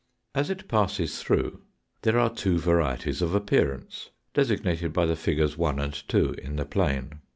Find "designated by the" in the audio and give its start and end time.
4.33-5.15